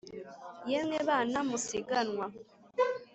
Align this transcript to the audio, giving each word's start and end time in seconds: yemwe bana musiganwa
yemwe 0.69 0.97
bana 1.07 1.39
musiganwa 1.49 2.25